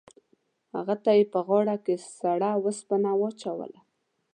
[0.75, 3.79] هغه ته یې په غاړه کې سړه اوسپنه واچوله.